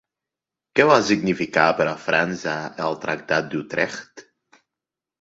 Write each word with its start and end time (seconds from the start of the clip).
Què 0.79 0.87
va 0.91 0.95
significar 1.09 1.67
per 1.81 1.87
a 1.91 1.95
França 2.07 2.57
el 2.89 3.01
Tractat 3.07 3.55
d'Utrecht? 3.55 4.29